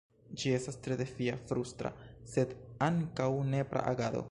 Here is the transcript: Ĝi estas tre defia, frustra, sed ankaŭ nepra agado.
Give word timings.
Ĝi 0.43 0.53
estas 0.59 0.79
tre 0.87 0.95
defia, 1.01 1.35
frustra, 1.51 1.91
sed 2.37 2.57
ankaŭ 2.89 3.31
nepra 3.55 3.89
agado. 3.93 4.19